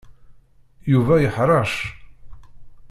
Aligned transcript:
Yuba 0.93 1.15
yeḥṛec. 1.23 1.73